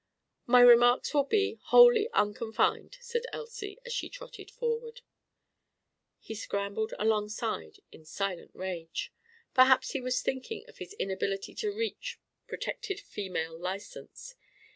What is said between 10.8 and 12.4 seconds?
inability to reach